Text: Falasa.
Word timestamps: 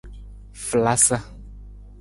Falasa. 0.67 1.17